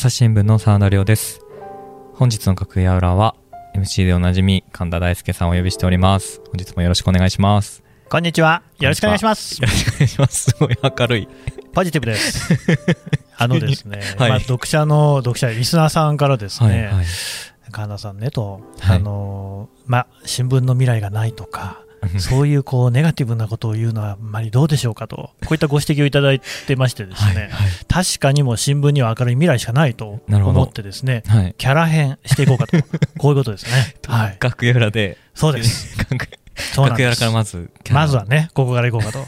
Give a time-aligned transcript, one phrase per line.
[0.00, 1.42] 朝日新聞の沢田亮です。
[2.14, 3.36] 本日の楽屋裏は、
[3.76, 6.40] MC でおなじみ、神田大輔さんをお呼びしております。
[6.46, 7.82] 本日もよろしくお願いします。
[8.08, 8.62] こんにちは。
[8.78, 9.68] よろしくお願いしますよ。
[9.68, 10.52] ろしくお願いします。
[10.52, 11.28] すごい明るい。
[11.74, 12.48] ポジティブです。
[13.36, 17.04] あのですね、はいまあ、読者の、読者、リスナーさんからですはい、ね、はい。
[17.70, 21.82] 神田さんねと、はいあのー、まあ、新聞の未来がないとか、
[22.18, 27.34] そういうこうネガティブなことを言うのはあんまりどうでしょうかと、こういったご指摘をいただいてましてですはい。
[27.34, 27.50] ね、はい。
[27.88, 31.54] 確かにもう新聞には明るい未来しかないと思ってですね、はい。
[31.58, 32.76] キャラ変していこうかと、
[33.18, 33.94] こういうことですね。
[34.06, 34.36] はい。
[34.40, 35.98] 楽屋裏で、そうです。
[36.08, 36.26] 楽
[36.74, 37.30] そうなから。
[37.30, 39.18] まず、まずはね、ここからいこうかと。
[39.20, 39.22] い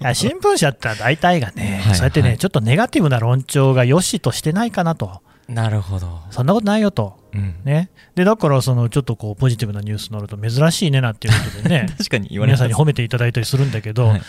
[0.00, 6.20] や新聞社って大体がね、はいそうやってね、はいちょっとネガティブな論調が良しとしてないかなと、なるほど。
[6.30, 7.54] そんなことないよと、うん。
[7.64, 14.22] ね、でだからそのちょっとこうポジティブなニュース乗ると珍しいねなっていうことでね、 確かに皆さんに褒めていただいたりするんだけど、はい。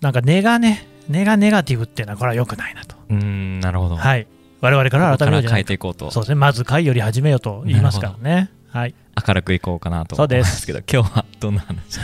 [0.00, 3.96] なんか根がね、根がネガティブっていうのは、これは良くないなと、うーん、なるほど。
[3.96, 4.26] はい、
[4.60, 6.10] 我々から改めようじゃない変えていこうと。
[6.10, 8.50] そうですね、まず会より始めようと言いますからね。
[8.70, 8.94] はい、
[9.26, 11.98] 明るくいこうかなとそうです思いますけど、今日はどんな話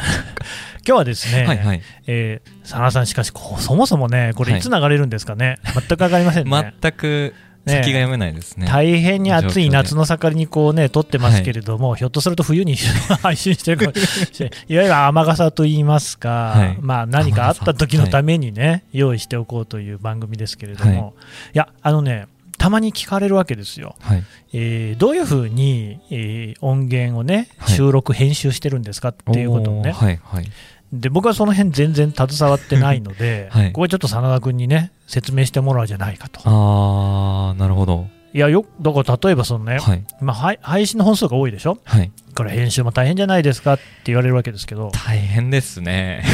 [0.87, 1.83] 今日はですね、はいはい。
[2.07, 4.61] えー、佐野さん、しかしこう、そもそもね、これ、い。
[4.61, 6.75] つ流れるんですかね、全く分かりませんね。
[6.81, 7.35] 全く
[7.67, 8.67] 先が読めないですね。
[8.67, 12.77] 大変に暑い夏の盛りにこうね撮ってますけれども、はひょっとすると冬に
[13.23, 14.59] 配信してるかもしれない。
[14.69, 16.79] いわゆる雨傘といいますか、はい。
[16.81, 21.01] まあ、何かあった時のためにね、用意しておこうという番組ですけれども、はい。
[21.09, 21.13] い、
[21.55, 22.27] やあのね
[22.59, 24.25] たまに聞かれるわけですよ、はい。
[24.53, 27.75] えーどういうふうに、えー音源をねはい。
[27.75, 30.51] 収録、編集してるんですかっていうことをね、はいはい。
[30.93, 33.67] で僕はその辺全然携わってないので、 はい。
[33.69, 36.41] ここはちょっと真田君にね説明してもらおうじゃないかと。
[36.45, 38.09] あー、なるほど。
[38.33, 40.05] いやよだから例えばそのね、はい。
[40.21, 41.79] まあ、配配信の本数が多いでしょ？
[41.85, 42.11] はい。
[42.35, 46.25] これ編集も大変じゃないですかって言われるわけですけど、大変ですね。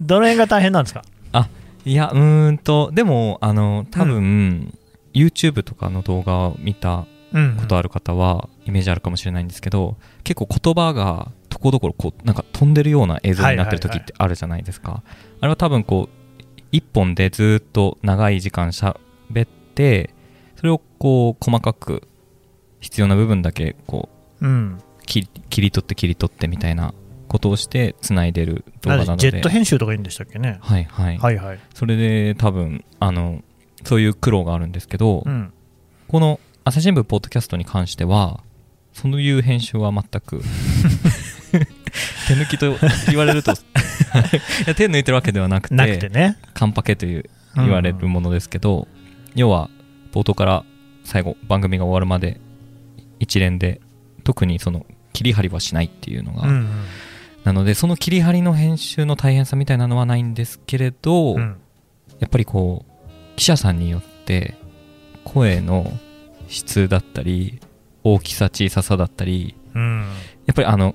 [0.00, 1.02] ど の辺が大変なんですか？
[1.84, 4.74] いや、うーんと、でも、あの、多分、
[5.14, 15.02] YouTube とかの動画を見たうんことある方は、イメージあるかもしれないんですけど、結構言葉が、ところどころ、こう、なんか飛んでるような映像になってる時ってあるじゃないですか。
[15.40, 16.17] あれは多分、こう、
[16.72, 18.98] 一本でずっと長い時間しゃ
[19.30, 20.10] べって、
[20.56, 22.02] それをこう、細かく、
[22.80, 24.08] 必要な部分だけ、こ
[24.40, 26.94] う、うん、切り取って切り取ってみたいな
[27.26, 30.58] ことをして繋いでる動画なのでなんでジェット編集とかいいんでしたっけね？
[30.60, 31.60] はいはい、はいはい。
[31.74, 33.42] それで多分あの
[33.84, 35.52] そういう苦労があるんですけど、うん、
[36.06, 38.40] この朝日新聞ポッドキャストに関しては
[38.92, 40.40] そういう編集は全く
[42.28, 42.76] 手抜きと
[43.08, 43.54] 言われると い
[44.66, 46.36] や手抜いてるわけではなくてなくてね。
[46.52, 47.24] カンパケという
[47.56, 48.86] 言われるものですけど、
[49.34, 49.70] 要は
[50.12, 50.64] 冒頭から
[51.04, 52.40] 最後番組が終わるまで
[53.18, 53.80] 一連で
[54.24, 56.68] 特にその切り張りはしないっていうのが、うんうん。
[57.44, 61.56] なのでその切り張りの編集の大変さみたいなのはないんですけれど、うん。
[62.20, 64.54] やっぱりこう記者さんによって
[65.24, 65.92] 声の
[66.48, 67.60] 質だったり
[68.02, 70.06] 大きさ小ささだったりうん。
[70.46, 70.94] やっぱりあの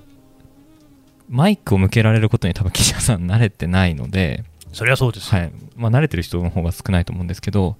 [1.28, 5.40] マイクを向けられることに多分記者さん慣れてないので、そりゃそうですよ。
[5.40, 5.52] はい。
[5.76, 7.76] まあ、慣れてる人の方が少ないと思うんですけど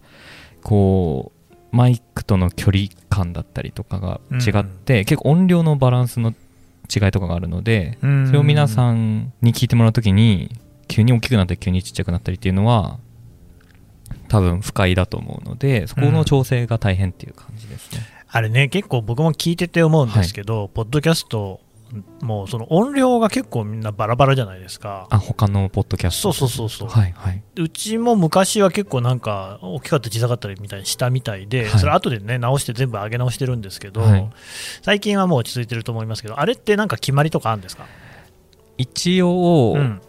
[0.62, 6.32] こうマイクとの距離感だったりとかが違って、結構音量のバランスの
[6.94, 8.26] 違いとかがあるので、うん。
[8.26, 10.50] それを皆さんに聞いてもらうときに
[10.86, 12.98] 急に大きくなったり急にちっちゃくなったりっていうのは
[14.28, 21.60] 多分不快だと思うのでそこの調整が大変っていう感じですね、あれね、結構僕も聞いてて思うんですけど、ポッドキャスト、
[22.20, 25.06] もうその音量が結構みんなバラバラじゃないですか。
[25.10, 26.32] あ他のポッドキャスト。
[26.32, 27.00] そうそうそうそう。
[27.00, 27.42] はいはい。
[27.56, 31.80] うちも昔は結構なんか大きかったり小さかったりみたいにしたみたいで、はい。
[31.80, 34.30] それ後でね直して全部上げ直してるんですけど、はい。
[34.82, 37.86] 最近はもう落ち着いてると思いますけどあれってなんか決まりとかあるんですか、
[38.78, 40.00] 一応、うん。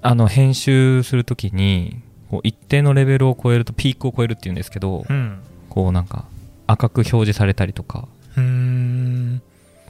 [0.00, 2.00] あの編集するときに
[2.30, 5.40] こう一定のレベルを超えるとピークを超えるっていうんですけど、うん。
[5.68, 6.24] こうなんか
[6.66, 8.08] 赤く表示されたりとか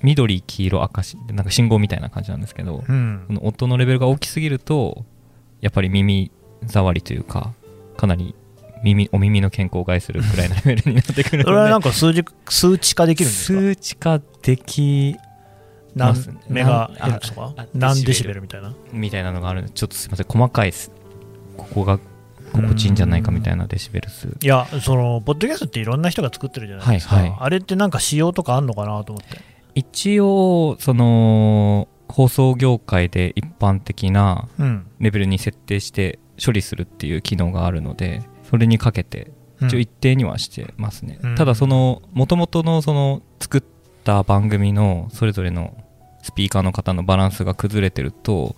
[0.02, 3.24] 緑黄色赤しなんか信号みたいな感じなんですけど、うん。
[3.26, 5.04] この音のレベルが大きすぎると
[5.60, 6.30] やっぱり耳
[6.66, 7.52] 障りというか
[7.96, 8.34] かなり
[8.82, 13.60] 耳お耳の健康を害するくらいのレベルになってくるのでそれはなんか数字数値化できるんですか？
[13.60, 15.16] 数値化でき
[15.94, 17.66] ま何すメガヘルツとか？
[17.74, 18.72] 何デシベルみたいな？
[18.92, 20.92] みたいなのがあるんでちょっとすいません細かいです。
[21.56, 21.98] ここが
[22.52, 24.28] 心地いいんじゃないかみたいなデシベル数。
[24.28, 27.36] いやそのポッドキャストっていろんな人が作ってるじゃないですか、はいはい。
[27.40, 29.38] あれってなんか仕様とかあんのかなと思って
[29.78, 34.86] 一応その放送業界で一般的なうん。
[34.98, 39.30] レベルに設定して処理するっていう機能があるのでそれにかけて
[39.60, 41.34] 一応一定にはしてますね、うん。
[41.36, 43.62] ただその元々のその作っ
[44.02, 45.76] た番組のそれぞれの
[46.22, 48.56] スピーカーの方のバランスが崩れてると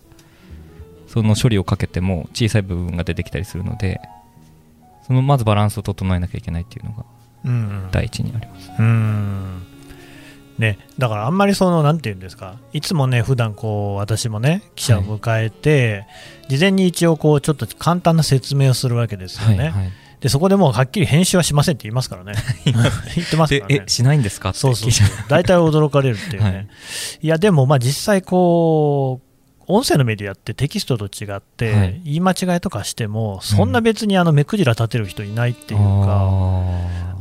[1.07, 4.01] その処理をかけても小さい部分が出てきたりするので
[5.03, 7.05] そそのまずバランスを整えなきゃいけないっていうのが
[7.45, 7.89] うん。
[7.91, 9.70] 第一にあります、うん
[10.61, 16.07] ね、だからあんまりその、なんていうんですか、いつもね、普段こう私もね、記者を迎えて、
[16.49, 19.93] 事前に一応こう、ちょっと簡単な説明をするわけですよね、はいはい。
[20.21, 22.35] でそこでもうはっきり編集はしませんって言いますからね、
[23.17, 23.85] 言ってますからね。
[23.87, 24.51] しないんですか？
[24.51, 24.91] ってそうそう、
[25.29, 26.69] 大体驚かれるっていうね、はい。
[27.23, 29.31] い、や、でもまあ実際こう、
[29.67, 32.01] 音声のメディアってテキストと違って、はい。
[32.05, 36.29] 言い間違いとかしても、そんな別にあの目くじら立てる人いないっていうか、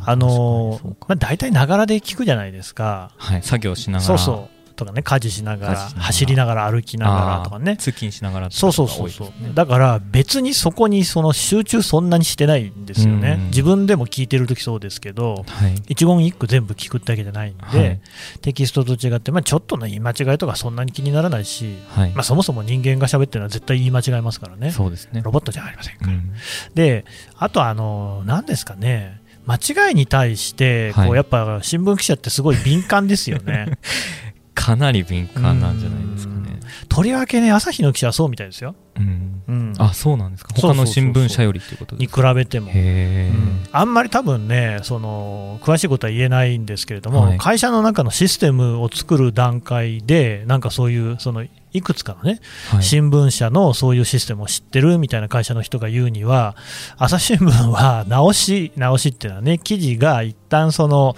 [0.09, 3.11] あのまあ、大体ながらで聞くじゃないですか。
[3.17, 4.07] はい、作業しながら。
[4.07, 4.59] そうそう。
[4.79, 13.45] とかね、家事しながら、走りながら、歩きながらとかね、通勤しながらそうそうそうそう、ねだから別にそこにその集中そんなにしてないんですよね、うん。
[13.47, 15.75] 自分でも聞いてるときそうですけど、はい。
[15.89, 17.99] 一言一句全部聞くってわけじゃないんで、はい。
[18.41, 25.21] テキストと違って、まあ、ちょっとの言い間違いとかそんなに気にならないし、はい、まあ、そもそも人間が喋ってるのは絶対言い間違いますからね、そうですね。
[25.21, 26.13] ロボットじゃありませんから。
[26.13, 26.31] うん。
[26.73, 27.05] で、
[27.37, 29.18] あとあの、何ですかね、
[29.49, 31.09] 間違いに対して、こはい。
[31.11, 33.79] うやっぱ新聞記者ってすごい敏感ですよね。
[34.53, 36.59] かなり敏感なんじゃないですかね。
[36.89, 38.75] とりわけね、朝日の記者はそうみたいですよ。
[38.97, 39.41] うん。
[39.47, 40.53] うん、あそうなんですか。
[40.55, 42.71] 他の新聞社よりっていうことでに比べても。
[42.71, 43.59] うん。
[43.71, 47.37] あんまり多分ねその、詳しいことは言えないんですけれども、はい。
[47.39, 52.39] 会社の中のシステムを作る段階で、なんかそういう、そのいくつかのね、
[52.71, 52.83] はい。
[52.83, 56.55] 新聞社のそういうシステムを知ってるみたいな会社の人が言うには、
[56.97, 61.15] 朝日新聞は直し、直しっていうのはね、記事が一旦その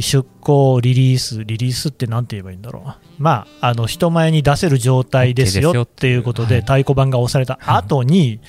[0.00, 6.22] 出稿、リリース、リリースってなんて言えばいいんだろう、まあ、あの人前に出せる状態ですよよっていう。
[6.22, 6.62] ことで、はい。
[6.62, 8.40] 太鼓判が押された後に、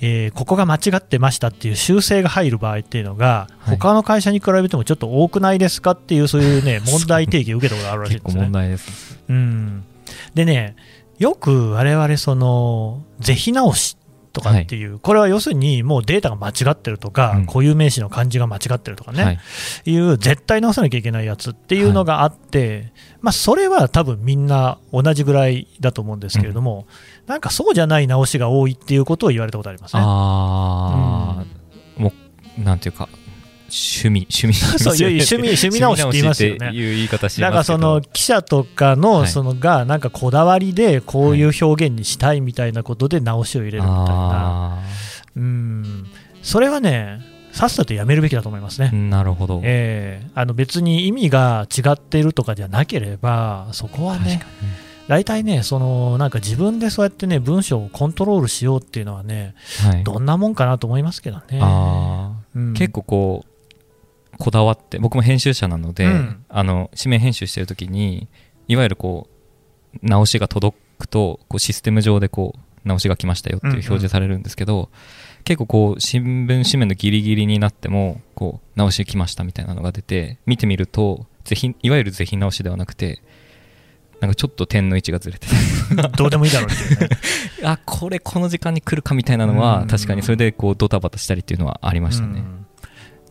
[0.00, 3.76] えーここが間違ってましたっていう修正が入る場合っていうのが、はい。
[3.76, 8.32] 他の会社に比べてもちょっと多くないですかっていう、そういうね、問題提起を受けたことがあるらしいですね。
[8.34, 8.52] 結構問。
[8.52, 9.18] 題です。
[9.28, 9.84] うん、
[10.34, 10.76] でね、
[11.18, 13.96] よく我々その、是非直し
[14.32, 17.46] とかっていう、これは要するにもうデータが間違ってるとか、うん。
[17.46, 19.38] 固有名詞の漢字が間違ってるとかね、はい。
[19.84, 26.86] い、う絶対直さなきゃいけないやつっていうのがあって、まあ、それは多分みんな同じぐらいだと思うんですけれども、
[27.26, 30.02] なんかそうじゃない直しが多いっていうことを言われたことありますね。
[30.04, 31.44] あ
[31.98, 32.12] あ、も
[32.58, 33.08] うなんていうか
[33.68, 34.54] 趣味趣味。
[34.78, 39.28] そういう趣味 趣味直しって言いますよねいう言い方しなんかその記者とかのはい。
[39.28, 44.78] そのがなんかこだわりでこういう表現にしたいみたいなことで直しを入れるみたいな、あ
[45.36, 46.06] うん。
[46.42, 47.20] それはね、
[47.52, 48.90] さっさとやめるべきだと思いますね。
[48.92, 50.30] ーなるほど、ええ。
[50.34, 54.40] あの別に意味が違っているとかじゃなければ、そこはね
[55.08, 59.54] 大体ね、そのなんか自分でそうやってね、文章をコントロールしようっていうのはね、
[59.84, 61.58] に、はい、どんなもんかなと思いますけどね。
[61.60, 62.72] あうん。
[62.72, 63.57] ー結構こう
[64.38, 66.44] こだわって僕も編集者なので、うん。
[66.48, 68.28] あの紙面編集してる時に
[68.68, 69.28] いわゆるこ
[69.94, 74.90] う直しが届くとこうシステム上でこう直しが来ましたよっていう表示されるんですけど、
[75.44, 83.22] 結構こう新聞紙面のギリギリになってもこう直し来ましたみたいなのが出て見てみるとぜひいわゆる是非直しではなくて
[84.20, 85.54] なんかちょっと点の位置がずれてて
[86.16, 87.08] どうでもいいだろうっていうね。
[87.64, 89.88] あこれこの時間に来るかみたいなのはうん。
[89.88, 92.67] 確かにそれでこうドタバタしたりっていうのはありましたね、うん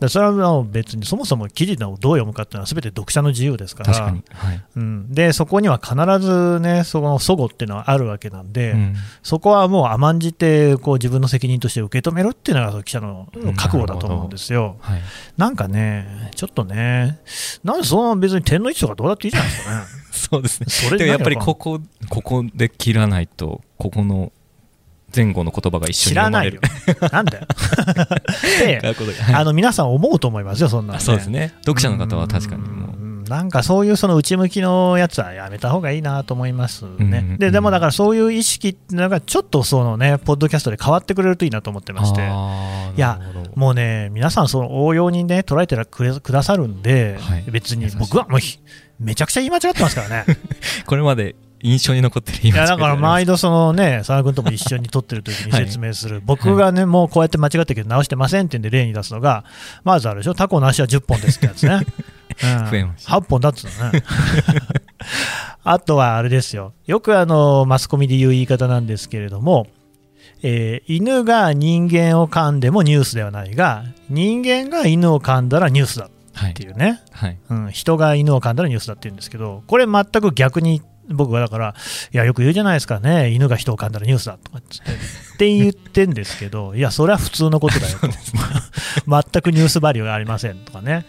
[0.00, 3.92] からそれは別にそもそも記事をどう読むかっていうのは全て読者の自由ですから。
[3.92, 4.64] 確かに、はい。
[4.76, 8.94] うん、でそこには必ずねその齟齬っていうのはあるわけなんで、うん。
[9.22, 13.54] そこはもう甘んじてこう自分の責任として受け止めるっていうのがその記者のうん。
[13.54, 14.76] 覚悟だと思うんですよ。
[14.80, 15.00] はい。
[15.36, 17.18] なんかね、ちょっとね、
[17.64, 19.84] なんでその別に点の位置とかどうだっていいじゃないですかね。
[20.12, 20.66] そうですね。
[20.68, 24.32] それでもやっぱり何ここ、ここで切らないと、ここの
[25.14, 26.60] 前後の言葉が一緒知らないよ。。
[27.10, 27.46] なんだよ。
[28.60, 28.82] で、
[29.34, 31.54] あの皆さん思うと思いますよ、そんなの、あそうですね。
[31.60, 33.02] 読者の方は確かにもう。
[33.02, 37.10] うんなんかそういうその内向きのやつはやめた方がいいなと思いますうんうんうん。
[37.10, 42.22] ねででもだからそういう意識っていうのがちょっとそのね、ポッドキャストで変わってくれるといいなと思ってまして。
[42.22, 43.20] いや
[43.54, 48.58] もうね、皆さん、その応用にね、捉えてくれくださるんで、はい別に僕はもうひ、
[48.98, 50.24] めちゃくちゃ言い間違ってますからね。
[50.86, 59.44] これまで印象に残ってるいや、だから毎毎度、そのね、佐野君とも一緒に撮ってる時に 説明する、僕がね、もうこうやって間違ってるけど直してませんってんで例に出すのが、
[59.84, 61.80] まずあるでしょ、タコの足は10本ですってやつね。
[62.40, 63.12] うん、増えました。
[63.14, 64.02] 8本だっつうのね。
[65.64, 69.66] あとはあれですよ、よくあのマスコミで言う言い方なんですけれども、
[70.42, 77.38] えー犬が人間を噛んでもニュースではないが、人間が犬を噛んだらニュースだはいっていうね、はい。
[77.50, 81.74] うん、人が犬を噛んだらニュースだって言うんですけど、これ全く逆に僕はだから、
[82.12, 88.08] いや、よく言うじゃないですかね、犬が人を噛んだらニュースだとかっつって、って言ってんですけど、いや、それは普通のことだよと、
[89.06, 91.06] 全くニュースバリューがありませんとかね、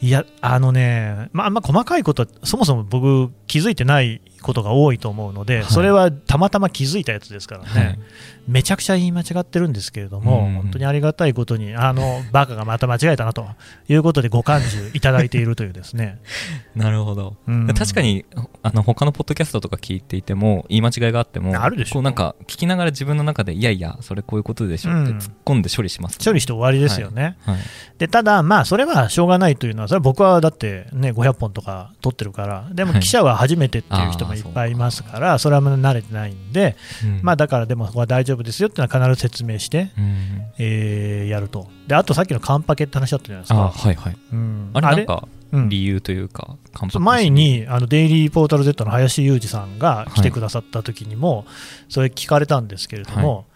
[0.00, 5.64] いや、あのね、まあ、あんま細かいことは、そもそも僕、気づいてないことが多いと思うので、はい。
[5.64, 7.98] それはたまたま気づいたやつですからね、はい。
[8.46, 10.54] めちゃくちゃ言い間違ってるんですけれども、うん。
[10.54, 13.46] 本当にありがたいことに、あのバカがまた間違えたなと
[13.88, 16.20] いうことで、ご感受いただいているというですね。
[16.76, 17.66] なるほど、うん。
[17.66, 18.24] 確かに
[18.62, 27.36] あの他のポッドキャストとか聞いていても言い間違いがあってもあるでしょこうなんか聞きながら自分の中でいやいやそれこういうことでしょってうん突っ込んで処理します、処理して終わりですよね。
[27.40, 27.56] はい。
[27.98, 33.00] でただ、まあ、それはしょうがないというのは、それは僕はだって、ね、500本とか撮ってるから、でもはい。
[33.00, 37.20] 記者は初めてっていう人もいっぱいいますから、それは慣れてないんで、うん。
[37.22, 40.42] まあ、だからでも、ここは大丈夫ですよっていうのは必ず説明して、うん。
[40.58, 41.68] えーやると。
[41.86, 43.62] で、あとさっきのカンパケって話だったじゃないですあか。
[43.70, 44.16] はいはい。
[44.32, 44.70] うん。
[44.74, 45.68] あれなんかうん。
[45.68, 46.56] 理由というか、
[46.94, 51.46] う前にあのデイリーポータル Z の林裕二さんが来てくださった時にも、
[51.88, 53.46] それ聞かれたんですけれども、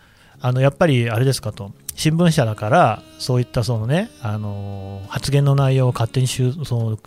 [0.42, 6.98] あのやっぱりあれですかと、新聞社だから、そういったその、ね、あの発言の内容を勝手に修その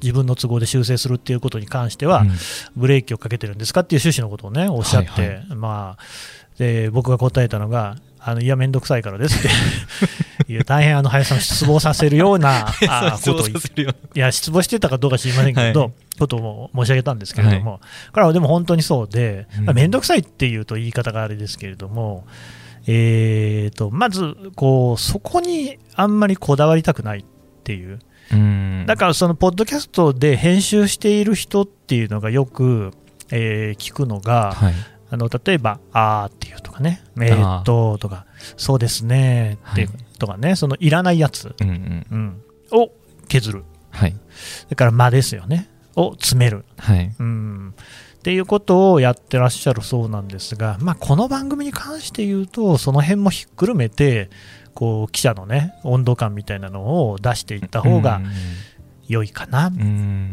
[0.00, 2.30] 自分の都合で修正するっていうことに関しては、うん。
[2.76, 6.02] ブレーキをかけてるんですかっていう趣旨のことをね、おっしゃって、はいはまあ、
[6.58, 12.66] で僕が答えたのが、あのいや、めんどくさいからですって いう、大変あの林さんを失望させるような
[13.24, 13.52] ことをい
[14.14, 15.92] や、失望してたかどうか知りませんけど、はい。
[16.18, 17.80] ことを申し上げたんですけれども、
[18.12, 19.64] これはでも本当にそうで、うん。
[19.64, 22.26] まあ、めんどくさいっていうと言い方があれですけれども、
[22.86, 27.24] えー、とまずこう、そこにあんまりこだわりたくないっ
[27.64, 27.98] ていう、
[28.32, 28.84] うん。
[28.86, 32.92] だからそのポッドキャストで編集している人っていうのがよく、
[33.30, 34.74] えー聞くのが、はい。
[35.10, 38.26] あの例えば、あーっていうとかね、えーっととか、
[38.56, 39.58] そうですね。
[39.72, 39.98] っていうはい。
[40.18, 42.06] とかね、そのいらないやつ、うんうん。
[42.10, 42.42] うん、
[42.82, 42.90] を
[43.28, 43.64] 削る。
[43.90, 44.16] はい。
[44.64, 47.14] それから間ですよね、を詰める、はい。
[47.18, 47.74] うん、
[48.24, 54.30] っていうことをやってらっしゃるそうなんですが、まあ、この番組に関して言うと、その辺もひっくるめて、
[54.72, 58.22] こう記者のね、温度感みたいなのを出していった方が
[59.06, 59.72] 良いかなっ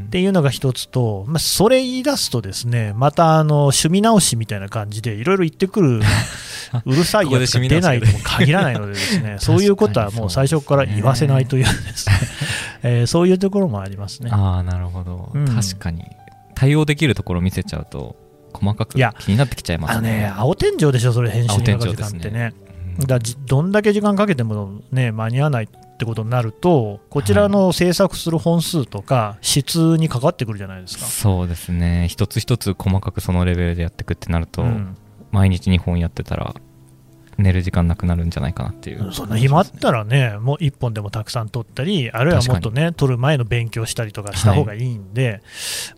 [0.10, 6.00] ていうのが一つと、まあ、それ言い出すとですね、またあの趣味直しみたいな感じで、いろいろ言ってくる、
[6.86, 12.16] うるさいやつが出ないとも限らないのでですね、 そういうことはもう最初から言わせないというですね、
[12.84, 14.30] えーそういうところもありますね。
[14.32, 15.46] ああなるほど、うん。
[15.46, 16.06] 確かに
[16.62, 18.16] 対応できるところを見せちゃうと
[18.54, 22.54] 細かく気になってきちゃいますあのね、青天井でしょ、それ、編集にかかる時間ってね。
[23.00, 23.08] うん。
[23.08, 31.06] だどんだけ時間かけても、ね、間に合わないってことになると、こちらの制作する本数とか、質にかかってくるじゃないですか。
[31.06, 32.08] そうですね。
[32.08, 34.96] 一つ一つ細かくそのレベルでやっていくってなると、うん。
[35.32, 36.54] 毎日2本やってたら
[37.42, 39.12] 寝る時間なくなるんじゃないかなっていう。
[39.14, 45.42] そんな暇あったらね、もう1本でもたくさん撮ったり、あるいはもっとね、撮る前の勉強したりとかした方がいいんで、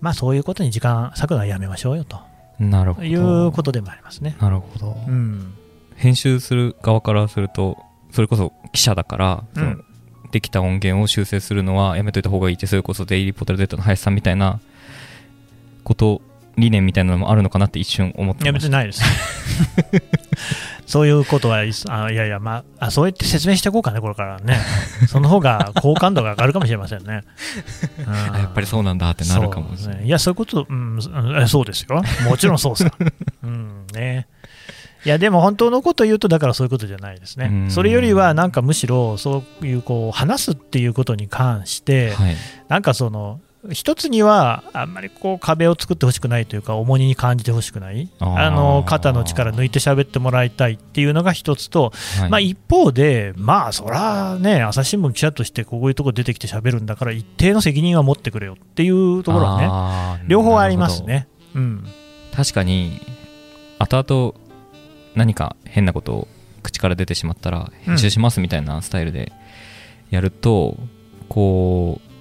[0.01, 2.19] まあそういうことに時間割くのはやめましょうよと。
[2.59, 3.07] なるほど。
[3.07, 4.35] いうことでもありますね。
[4.39, 5.53] なるほど、うん、
[5.95, 7.77] 編集する側からすると
[8.11, 9.85] それこそ記者だから、うん。
[10.31, 14.59] できた音源を修正するのはやめといた方がいいってそれこそデイリーポータル Z の林さんみたいな
[15.83, 16.23] こと
[16.57, 19.03] 理念みたいなのもあるのかなって一瞬思っいや、てました別にないです。
[20.85, 24.57] そういうことはあいやいや、まああ、そうやって説明していこうかね、これからね。
[25.07, 27.21] その方が好感度が上がるかもしれませんね。
[28.05, 32.01] あやっぱりそうなんだってなるかもしれない、ねいや、そういうこと、うん、うんそうですよ。
[32.29, 32.91] もちろんそうさ。
[33.43, 34.27] うんね。
[35.05, 37.49] いや、でも本当のこと言うと、だからそういうことじゃないですね。
[37.51, 42.35] うんそれよりは、なんかむしろ、そういう、こう、話すっていうことに関して、はい
[42.69, 43.39] なんかその、
[43.71, 52.29] 一つには、あんまりこう壁を作ってほしくないというか、重荷に感じてほしくない、あの肩の力抜いて喋ってもらいたいっていうのが一つと、はい。
[52.29, 61.27] まあ、一方で、まあ、そらね、朝日新聞記者としてこういうところ出てきて喋るんだから、一定の責任は持ってくれよっていうところはね、両方ありますね。
[61.55, 61.87] うん、
[62.35, 62.99] 確かに
[63.79, 64.33] 後々
[65.15, 66.27] 何か変なことを
[66.63, 69.31] 口から出てしまったら編集しますみたいなスタイルで
[70.09, 70.77] やると、
[71.29, 72.12] こう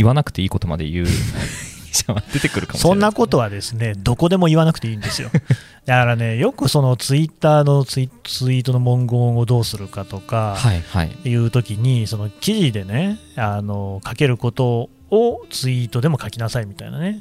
[0.00, 1.06] 言わなくていいことまで言う。
[2.32, 2.94] 出てくるかもしれない。
[2.94, 5.28] そんなことはですね、どこでも言わなくていいんですよ。
[5.84, 11.28] だからね、よくそのツイッターのツイツイートの文言をどうするかとか、はいはい。
[11.28, 17.20] いうときに、その記事でね、あの書けることをツイートでも書きなさいみたいなね。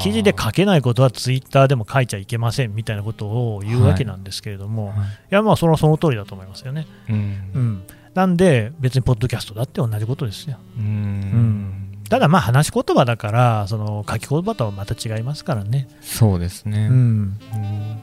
[0.00, 6.86] 記事で書けないことはツイッターでも書いちゃいけませんみたいなことを言うわけなんですけれども、い、はいや、まあ、それはその通りだと思いますよね。
[7.08, 7.14] うん。
[7.14, 7.18] う
[7.58, 7.82] ん、
[8.18, 10.58] なんで、別にポッドキャストだって同じことですよ。
[10.76, 10.84] うん。
[10.84, 11.98] ん。
[12.10, 15.88] ただ、まあ、話し言葉だから、その書き言葉とはまた違いますからね。
[16.00, 18.02] そうですね、うん、うん。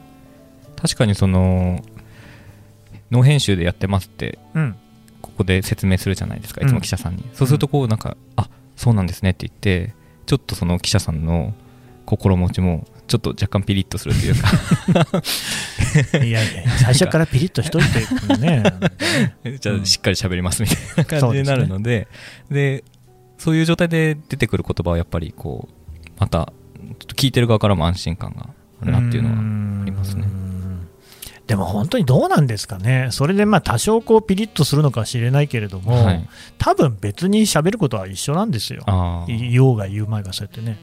[0.74, 1.84] 確かにその
[3.10, 4.74] ノー編集でやってますってうん、
[5.20, 9.94] ここで説明するじゃないですかいつうんも記者さんに、そうするとこうなんか、あそうなんですねって言って
[10.24, 11.52] ちょっとその記者さんの
[12.06, 14.48] 心持ちもちょっと若干ピリッとするというか。
[16.24, 18.62] いやいや、最初からピリッとしといてね。
[19.60, 22.08] じゃあしっかり喋りますみたいな感じになるので、
[22.50, 22.84] で、
[23.38, 26.52] そういう状態で出てくる言葉はやっぱりこう、また、
[26.98, 28.48] ちょっと聞いてる側からも安心感が
[28.82, 29.34] あるなっていうのは
[29.82, 30.24] ありますね。
[31.46, 38.82] でも本当にどうなんですかね、それでまあ多少こうピリッとするのかもしれないけれども、はい、多分別に喋ることは一緒なんですよ、
[39.28, 40.76] 言おうが言うまいがそうやってね。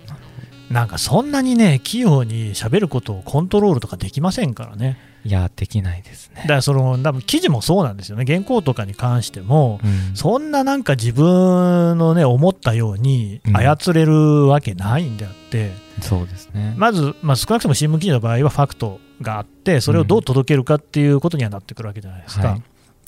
[0.74, 4.98] なんかそんなにね、器用に喋ることをコントロールとかできませんからね。
[5.24, 6.42] いや、できないですね。
[6.42, 22.42] だからその、多分記事もそうなんですよね、原稿とかに関しても、うん、そんななんか自分のね、思ったように操れるわけないんであって、うん、そうですねまず、まあ、少なくとも新聞記事の場合はファクトがあって、それをどう届けるかっていうことにはなってくるわけじゃないですか。
[22.42, 22.64] うんはい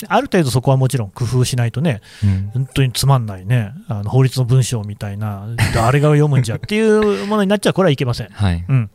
[0.08, 8.28] ある程度そこはもちろん工夫しないとね、うん、本当につまんないね、あの法律の文章みたいな、誰が読むんじゃっていうものになっちゃう、これはいけません。
[8.28, 8.90] はい、うん、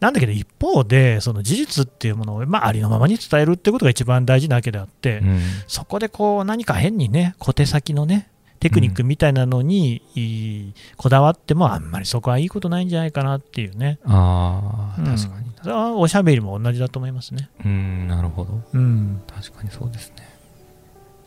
[0.00, 8.28] なんだけど、一方で、その事実っていうものを、まあ、ありのままに伝えるっていうことが一番大事なわけであって、うん、そこでこう何か変にね、小手先のね、
[8.60, 13.98] テクニックみたいなのに、うん、こだわっても、あんまりそこはいいことないんじゃないかなっていうね。
[14.04, 15.52] ああ、確かに。
[15.62, 17.50] それはおしゃべりも同じだと思いますね。
[17.64, 18.60] うん、なるほど。
[18.72, 20.31] うん、確かにそうですね。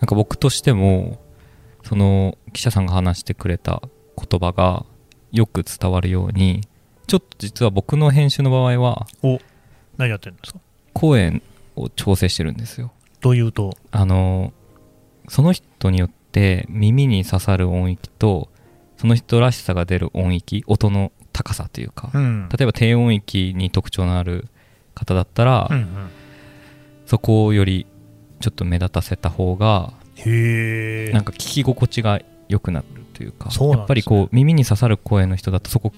[0.05, 1.19] なんか僕としても
[1.83, 3.81] その記者さんが話してくれた
[4.15, 4.85] 言葉が
[5.31, 6.61] よく伝わるように
[7.07, 9.39] ちょっと実は僕の編集の場合はお
[9.97, 10.59] 何やってるんですか？
[10.93, 11.41] 声
[11.75, 12.91] を調整してるんですよ。
[13.19, 13.75] というと？
[13.89, 14.53] あの
[15.27, 18.49] その人によって耳に刺さる音域と
[18.97, 24.49] その人らしさが出る音域音の高さというか、うん、例えば低音域に特徴のある
[24.93, 25.87] 方だったら、うんうん、
[27.07, 27.87] そこをより
[28.45, 32.85] ちょっと目立たせた方がへなんか聞き心地が良くなる
[33.15, 35.91] というか、ね、やっぱりこう耳に刺さる声の人だとそこ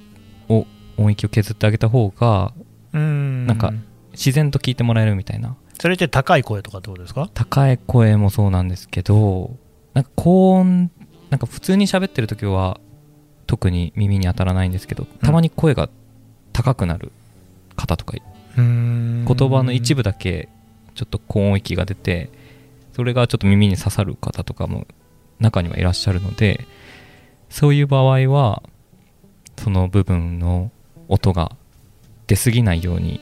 [0.48, 2.54] を音域を削ってあげた方が
[2.94, 3.74] なんか
[4.13, 5.58] 自然と聞いてもらえるみたいな。
[5.77, 7.30] それって高い声とかってことですか？
[7.34, 9.58] 高い声もそうなんですけど
[9.94, 10.89] なんか高音
[11.30, 12.80] なんか普通に喋ってる時は
[13.46, 15.89] 特に耳に当たらないんですけどたまに声が
[16.54, 17.12] 高くなる
[17.75, 18.16] 方とか、
[18.58, 20.48] うん、言葉の一部だけ
[20.95, 22.32] ちょっと高音域が出て
[22.98, 24.88] それがちょっと耳に刺さる方とかも
[25.40, 26.66] 中にはいらっしゃるので
[27.50, 28.64] そういう場合は
[29.56, 30.72] その部分の
[31.08, 31.52] 音が
[32.26, 33.22] 出過ぎないように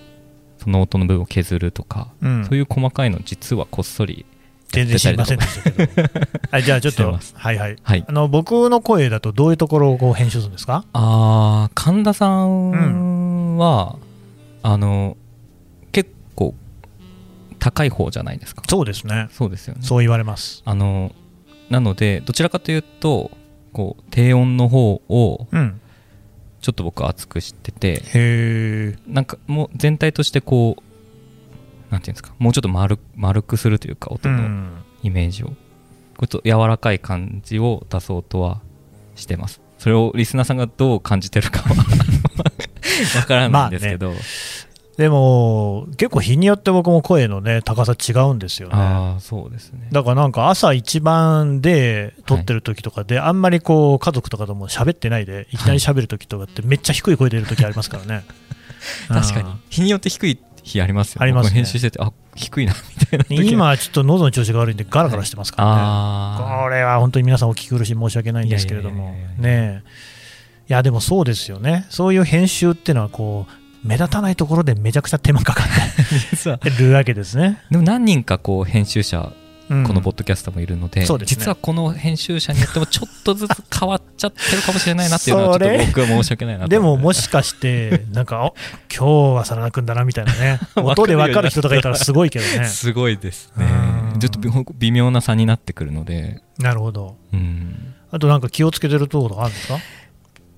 [0.59, 4.25] その音の部分を削るとか、うん、そういう細かいの実はこっそり
[4.69, 6.03] 全然知りませんでしたけど
[6.51, 10.85] はい、じゃあちょっとはいはい、はい、あの僕の声だとどういうところをこう編集するんですか？
[10.93, 13.97] ああ神田さんは、
[14.63, 15.17] うん、あの
[17.65, 18.61] 高い方じゃないですか。
[18.69, 19.27] そうですね。
[19.31, 19.81] そうですよね。
[19.81, 20.61] そう言われます。
[20.65, 21.15] あの
[21.71, 23.31] なのでどちらかというと
[23.73, 25.47] こう低音の方を
[26.61, 34.69] ちょっと僕熱くしてて、へなんかもう全体としてこうなんていうんですかもうちょっと丸丸くするというか音の
[35.01, 35.53] イメージを、こ
[36.21, 38.61] うちょっと柔らかい感じを出そうとは
[39.15, 39.59] してます。
[39.79, 41.75] それをリスナーさんがどう感じてるかは
[43.17, 44.21] わからないんですけど、まあね、
[44.97, 48.75] でも、結構日によって僕も声のね、高さ違うんですよね。
[48.77, 49.89] あそうですね。
[49.91, 58.23] だからなんか朝一番で撮ってる時とかで、はい、あんまりこう家族とかとも喋ってないで、いきなり喋る時とかってめっちゃ低い声出る時ありますからね。
[59.09, 59.49] 確かに。
[59.69, 61.23] 日によって低い日ありますよね。
[61.23, 63.43] あります、ね、編集してて、あ低いなみたいな。
[63.43, 65.81] 今ちょっと喉の調子が悪いんでガラガラしてますからね。
[65.81, 69.13] はい、これは本当に皆さんお聞き苦しい申し訳ないんですけれども。
[69.37, 69.83] ね
[70.67, 71.85] いやでもそうですよね。
[71.91, 77.61] そういう編集っていうのはこう、目立たないところでめちゃくちゃ手間かかってるわけですね。
[77.69, 79.31] でも何人かこう編集者
[79.67, 81.07] このポッドキャストもいるのでうん。
[81.07, 88.53] でね、実はこの編集者によってもちょっとずつ変わっちゃってるかもしれないなっていうのはちょっと僕は申し訳ないなでももしかしてなんか
[88.95, 90.59] 今日は真田君だなみたいなね。
[90.75, 92.65] 音で分かる人とかいたらすごいけどね。
[92.69, 93.65] すごいですね。
[94.19, 96.41] ちょっと微妙な差になってくるので。
[96.57, 99.79] なるほど、うん、あとなんか気をつけてるところあるんですか？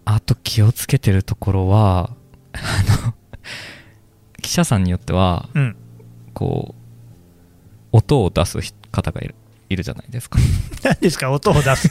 [0.06, 2.12] あと気をつけてるところは
[2.63, 3.13] あの
[4.41, 5.76] 記者さんによっては、うん、
[6.34, 6.76] こ
[7.93, 8.60] う音を出す
[8.91, 9.36] 方がいる
[9.70, 10.39] いるじゃないですか。
[10.84, 11.32] 何ですか？
[11.32, 11.89] 音を出す。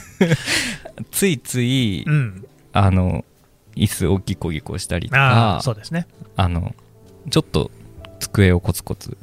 [1.11, 3.23] ついつい、うん、あの
[3.75, 6.07] 椅子をギコギコしたりとかそうですね。
[6.35, 6.75] あの
[7.29, 7.69] ちょっと
[8.19, 9.17] 机をコツコツ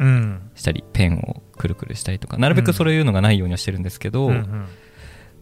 [0.54, 4.66] したり、うん、ペンをくるくるしたりとかなるべくそういうのがないようにはしてるんですけど、うんうんうん、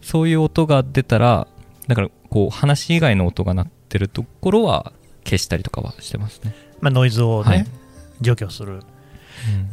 [0.01, 1.47] そういう音が出たら
[1.87, 4.91] だからこう話以外の音が鳴ってるところは
[5.23, 7.67] 消したりとかはしてますね、まあ、ノイズをね、はい、
[8.21, 8.81] 除去する、うん、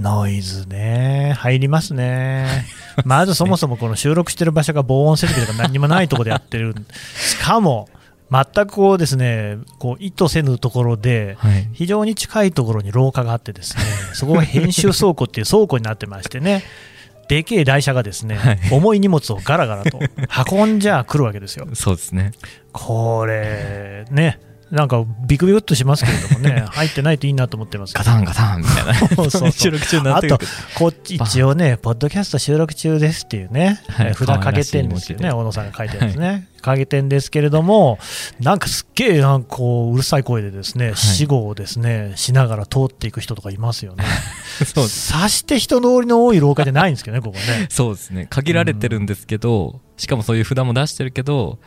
[0.01, 1.35] ノイズね。
[1.39, 2.67] 入りますね。
[3.05, 6.75] まずそもそもこの収録してる場所が防音設備とか何にもないところでやってる。
[7.17, 7.89] しかも
[8.31, 11.69] 全くこうですねこう意図せぬところで、はい。
[11.73, 13.83] 非常に近いところに廊下があってですね
[14.15, 16.65] そこが編集倉庫っていう倉庫になってましてね
[17.29, 18.61] でけえ台車がですね、はい。
[18.73, 20.01] 重い荷物をガラガラと
[20.51, 21.69] 運んじゃ来るわけですよ。
[21.75, 22.33] そうですね。
[22.73, 28.95] これねなんかビクビクっとしますけれどもね 入ってないといいなと思ってますガタンガタンみたいな。
[29.17, 37.99] そうそう収録中になってるけどこっち一応ね、ポッドキャスト収録中ですっていうね、はいえー札かけてんですよね、小野さんが書いてるんですね、かけてんですけれども、
[38.39, 44.05] なんかすっげえなんかこううるさい声でですね、い死後をですねしながら通っていく人とかいますよね。
[44.75, 44.89] そう。
[44.89, 47.67] さして人通りの多い廊下じゃないんですけどね、ここね。
[47.71, 48.27] そうですね。
[48.29, 51.59] 限られてるんですけど、しかもそういう札も出してるけど、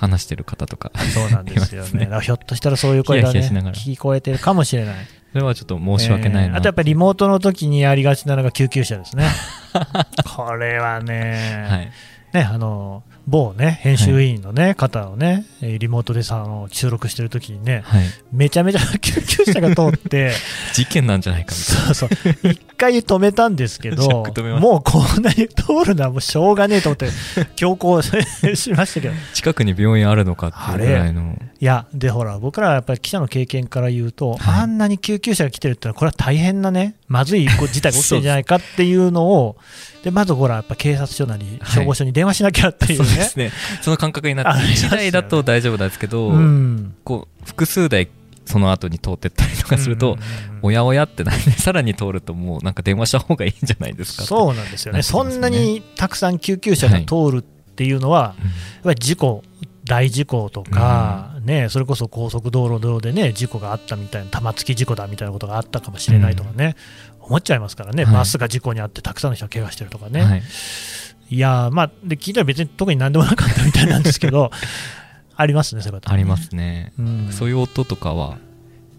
[0.00, 3.40] 話してる方とか、そうなんですよねひょっとしたらそういう声がね
[3.74, 4.96] 聞こえてるかもしれない。
[5.32, 6.54] それはちょっと申し訳ないな。
[6.54, 9.28] えーあとやっぱりリモートの時にやりがちなのが救急車ですね。
[10.36, 11.90] これはね、はい。
[12.32, 18.04] ね、あの某ね編集委員の、ね方をねえーリモートでさあの収録してる時にねはい。
[18.32, 20.32] めちゃめちゃ 救急車が通って
[20.74, 21.94] 事件なんじゃないかみたいな。
[21.94, 24.24] そうそう一回止めたんですけど
[24.58, 27.08] もうこんなに通るのはもうしょうがねえと思って
[27.56, 31.38] 強行しましたけど近くに病院あるのかっていうぐらいの。
[31.62, 34.60] いやでほら僕らはやっぱり記者の経験から言うと、はい。
[34.62, 39.56] あんなに救急車が来てるってのはこれは大変なねまずい事態が起きてるんじゃないかっていうのを
[40.02, 41.70] でまずほらやっぱ警察署なりはい。
[41.74, 43.52] 消防署に電話しなきゃっていうね、そうですね。
[43.82, 44.96] その感覚になって、ありますよね。
[44.96, 46.94] 1台だと大丈夫なんですけど、うん。
[47.04, 48.08] こう、複数台
[48.50, 50.18] その後に通ってったりとかすると、
[50.62, 55.36] おやおやってなって、さらに通るともうなんか電話した方がいいんじゃないですかそうなんですよね、ね。
[55.36, 58.44] んなにたくさん救急車が通るっていうのは、うん。
[58.46, 59.44] やっぱり事故、
[59.90, 66.76] 大事故とか、ね、それこそ高速道路上で、ね、事故があったみたいな、玉突き事故だみたいなことがあったかもしれないとかね、
[67.18, 68.14] 思っちゃいますからね、はい。
[68.14, 70.42] バスが事故にあって、たくさんの人が怪我してるとかね、、はい。
[71.30, 74.52] い、やーまあ、で聞いたら別に特になんでもなかったみたいなんですけど、
[75.34, 76.92] ありますね、そういうこと、ありま、すね。
[76.96, 77.28] うん。
[77.32, 78.38] そういう音とかは、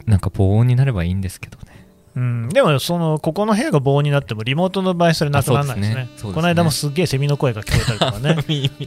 [0.08, 1.71] なんか防音になればいいんですけどね。
[2.16, 5.96] うん、でもその、ここの部屋が棒になっても、リモートの場合、それなくならないですね。
[5.96, 6.02] ね。
[6.04, 6.10] ね。
[6.22, 8.38] この間もすっげえセミの声が聞こえたりとかね。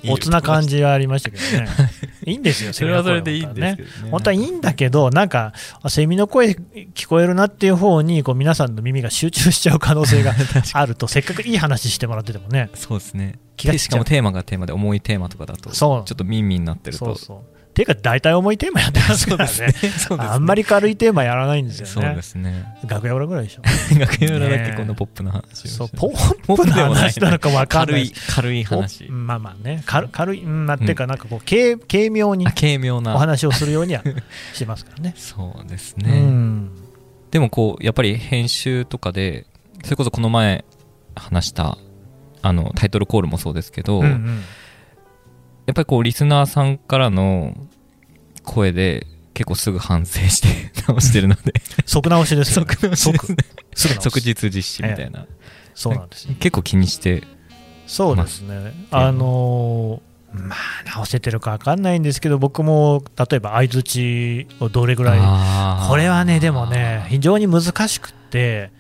[0.13, 1.69] おつな感じはありましたけどね、
[2.27, 4.11] いいんですよ、それはそれでいいんですけどどね。
[4.11, 6.51] 本当はいいんだけど、なんか、あセミの声
[6.95, 10.35] 聞こえるなっていう方にこう皆さんの耳が集中しちゃう可能性が
[10.75, 13.39] あると、せっかくいい話してもらっててもね、そうですね。
[13.57, 17.07] しかもテーマがテーマで重いテーマとかだと、ちょっとミンミンになってると。
[17.07, 17.54] そうそう。
[17.75, 20.19] っていうか、大体重いテーマやってますから ね、そうですね。
[20.21, 22.65] あんまり軽いテーマやらないんですよそうね、ですね。
[22.87, 23.63] 楽屋裏ぐらいでしょ、
[23.99, 28.11] 楽屋裏だねけこんなポップな話そうポップな話なのか分かんない。
[28.11, 29.09] 軽い、軽い話。
[29.09, 29.13] お。
[29.13, 33.17] まあまあね、軽軽い、うんまあ、っていうか、なんかこう軽、軽妙にあ、軽妙な。
[33.17, 34.05] お話をするようには
[34.53, 35.15] しますからね。
[35.19, 36.21] そうですうね。
[36.21, 36.71] ん。
[37.33, 39.47] でもこう、やっぱり編集とかで、
[39.83, 40.65] それこそこの前
[41.17, 41.77] 話した、
[42.41, 44.45] あの、タイトルコールもそうですけど、うんうん
[45.67, 47.57] やっぱりこう、リスナーさんからの
[48.43, 51.55] 声で、結構すぐ反省して 直してるので、
[51.87, 52.75] 即直しですよ、ね。
[52.75, 53.17] 即直しで
[53.75, 54.03] すね即。
[54.03, 55.27] 即日実施みたいな。
[55.75, 56.35] そうなんですよ。
[56.39, 57.25] 結構気にして、
[57.87, 58.73] そうですね。
[58.91, 60.59] あのーまあ、
[60.97, 68.73] 直せてるか分かんないんですけど、僕も例えば相づちをどれぐらい、これはね、でもね、非常に難しくって、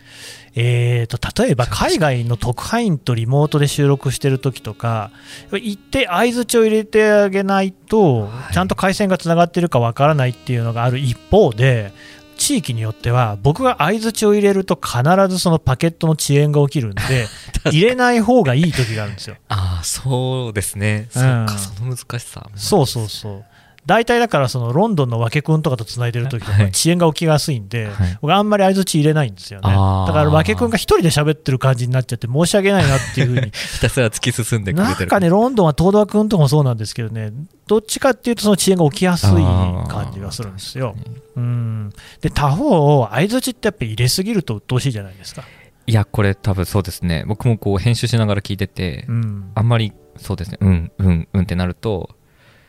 [0.57, 5.11] えー、と例えば海外の特派員とリモートで収録してる時とか、
[5.51, 11.93] 行って相づちを入れてあげないと、はいちゃんと回線がつながってるかわからないっていうのがある一方で、
[12.37, 17.27] 地域によっては、僕が相づちを入れると必ずそのパケットの遅延が起きるんで、
[17.71, 19.37] 入れない方がいい時があるんですよ。
[19.49, 21.09] ああ、そうですね。
[21.14, 22.47] うんそっか、その難しさ。
[22.55, 23.45] そうそうそう。
[23.87, 29.68] 大体だから、そのロンドンの分け君とかとつないでる時とか、はい遅延が起きやすいんで、はい僕あんまり相づち入れないんですよね。
[29.68, 33.51] だから分け君が一人で喋ってる感じになっちゃって申し訳ないなっていうふうに。
[33.53, 34.99] ひたすら突き進んでくれてる。
[35.01, 37.33] なんかね、ロンドンは東田君とかもそうなんですけどね、
[37.66, 40.94] どっちかっていうとその遅延が起きやすい感じがするんですよ
[41.37, 41.90] うん。
[42.20, 45.44] で、他方、相づちってやっぱり入れすぎると鬱陶しいじゃないですか。
[45.87, 47.25] いや、これ多分そうですね。
[47.27, 49.51] 僕もこう編集しながら聞いてて、うん。
[49.55, 52.11] あんまりそうですね、うん、うん、うんってなると、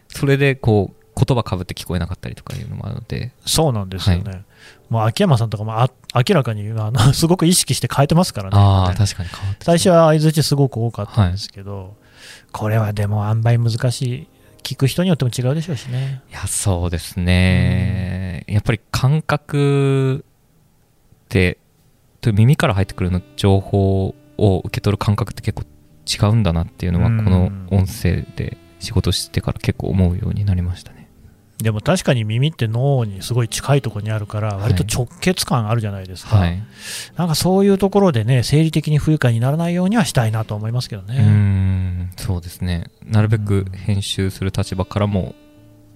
[0.10, 4.44] それでこう、言葉かぶって聞こえなかったりとかいうのもあるので、そうなんですよね。
[4.90, 8.58] もう秋山さんとかもあ明らかにあの すごく意識して変えてますからね。
[8.58, 11.96] あ確かに変わって最初は相づちすごく多かったんですけど、
[12.52, 14.28] これはでも塩梅難しい。
[14.64, 16.24] 聞く人によっても違うでしょうしね。
[16.32, 18.44] いや、そうですね。
[18.48, 20.26] やっぱり感覚
[21.26, 21.60] って、
[22.20, 25.68] と耳から入ってくるの情報を受け取る感覚って結構
[26.28, 30.95] 違うんだなっていうのは、うんこの音声で仕事してから結構思うようになりましたね。
[31.66, 36.36] でも確かに耳って脳にすごい近いところにあるから、割と直結感あるじゃないですか。
[36.38, 36.64] はい。
[37.18, 41.18] なんかそういうところでね、生理的に不愉快にならないようにはしたいなと思いますけどね。
[41.24, 42.92] ん、そうですね。
[43.04, 45.34] なるべく編集する立場からも、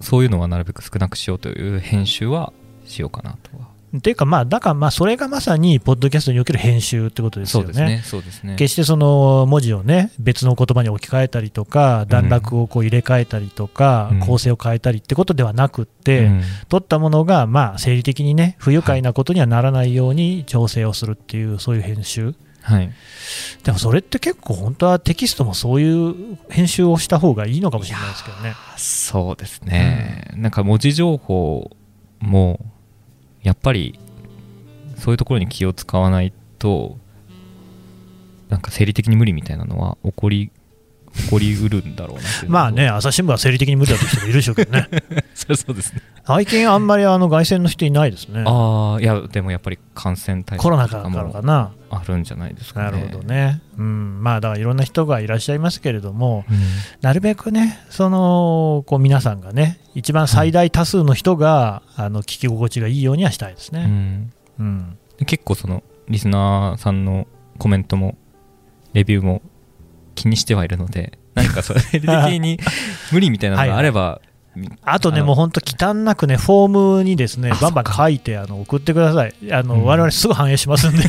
[0.00, 2.52] そういうのはなるべく少なくしようという編集は
[2.84, 3.68] しようかなとはっ
[4.00, 7.66] ていうか、まあ、だからまあそれがまさにポッドキャストにおける編集ってことですよね。
[7.66, 8.02] そうですね。
[8.04, 8.56] そうですね。
[8.56, 14.20] 決してその文字をね別の言葉に置き換えたりとか段落をこう入れ替えたりとか、うん。
[14.20, 16.42] 構成を変えたりってことではなくって、うん。
[16.68, 22.34] 取ったものがまあ生理的にね不愉快なことにはならないように調整をするっていうそういう編集。
[22.62, 22.92] はい。
[23.64, 28.54] でもそれって結構本当はテキストもそういう編集をした方がいいのかもしれないですけどね。
[28.76, 31.70] そうですね、なんか文字情報
[32.20, 32.60] も
[33.42, 33.98] やっぱり
[34.96, 36.98] そういうところに気を使わないと
[38.48, 40.50] なんか生理的に無理みたいなのは起こり
[41.14, 44.88] 起こりうるんだろうなまあね、朝日新聞は生理的に無理だという人もいるでしょうけどね、
[45.34, 46.02] そそうですね。
[46.24, 52.90] 最近あんまりあの外線の人いないですね、ああいやでもやっぱり感染対策コロナとからかもな、あるんじゃないですかね。
[52.92, 56.58] なるほどね、うん、まあだからいろんな人がいらっしゃいますけれども、うん。
[57.00, 63.84] なるべくね、そのこう皆さんがね、一番最大多数の人が、あの聞き心地がいいようにはしたいですうね。
[63.86, 64.32] ん。
[64.58, 64.98] うん。
[65.18, 67.26] で結構そのリスナーさんの
[67.58, 68.16] コメントも
[68.92, 69.42] レビューも
[70.20, 72.58] 気にしてはいるので何かそれ的に
[73.10, 74.20] 無理みたいなのがあれば
[74.82, 79.84] あとね、もう本当、忌憚なくね、フォームにですねあバンバン書いてあの送ってください、あのうん。
[79.84, 81.04] 我々すぐ反映しますんで、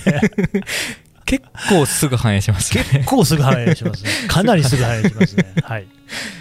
[1.26, 2.90] 結構すぐ反映しますよね。
[2.92, 5.46] 結構すぐ反映しますね、かなりすぐ反映しますね。
[5.64, 5.88] はい。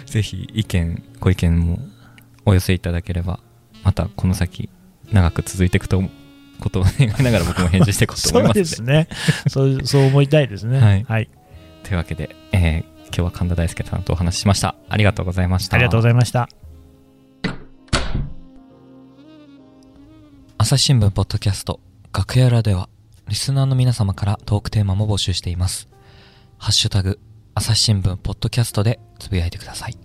[0.05, 1.79] ぜひ意見ご意見も
[2.45, 3.39] お寄せいただければ
[3.83, 4.69] またこの先
[5.11, 6.11] 長く続いていくと思う
[6.61, 9.07] ことを願いながら僕も返事していこうと思いそうますのですね。
[9.47, 10.79] そう、そう思いたいですね。
[10.79, 11.05] はい。
[11.07, 11.29] はい、
[11.83, 14.75] というわけで、えー今日は神田大輔さんとお話ししました。
[14.87, 15.75] ありがとうございました。
[15.75, 16.47] ありがとうございました。
[20.57, 21.81] 朝日新聞ポッドキャスト
[22.13, 22.87] 楽屋裏では
[23.27, 25.89] リスナーの皆様からトークテーマも募集しています。
[26.57, 27.19] ハッシュタグ
[27.53, 29.97] 朝日新聞ポッドキャストでつぶやいてください